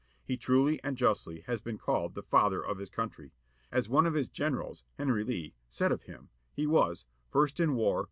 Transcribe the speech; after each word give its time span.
He 0.25 0.35
truly 0.35 0.79
and 0.83 0.95
ii|,|ji|( 0.95 0.99
justly 0.99 1.39
has 1.45 1.61
been 1.61 1.77
called 1.77 2.15
the 2.15 2.23
Father 2.23 2.59
of 2.65 2.79
his 2.79 2.89
country. 2.89 3.33
As 3.71 3.87
one 3.87 4.07
of 4.07 4.15
his 4.15 4.27
generals, 4.29 4.81
[j 4.81 4.85
Henry 4.97 5.23
Lee, 5.23 5.53
said 5.67 5.91
of 5.91 6.01
him, 6.05 6.29
he 6.51 6.65
was, 6.65 7.05
"First 7.29 7.59
in 7.59 7.75
war. 7.75 7.99